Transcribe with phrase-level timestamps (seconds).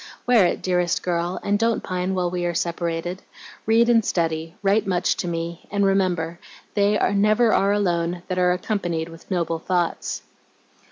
[0.25, 3.21] Wear it, dearest girl, and don't pine while we are separated.
[3.67, 6.39] Read and study, write much to me, and remember,
[6.73, 10.23] "They never are alone that are accompanied with noble thoughts."'"